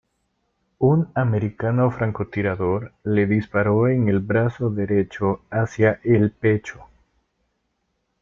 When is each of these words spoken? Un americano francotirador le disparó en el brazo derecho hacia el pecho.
Un 0.79 1.11
americano 1.13 1.91
francotirador 1.91 2.91
le 3.03 3.27
disparó 3.27 3.87
en 3.87 4.09
el 4.09 4.17
brazo 4.17 4.71
derecho 4.71 5.41
hacia 5.51 5.99
el 6.03 6.31
pecho. 6.31 6.87